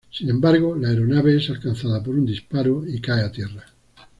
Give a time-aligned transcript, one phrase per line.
[0.09, 3.63] Sin embargo, la aeronave es alcanzada por un disparo y cae a tierra.